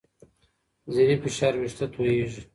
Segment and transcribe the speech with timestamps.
[0.93, 2.41] ذهني فشار وېښتې تویېږي.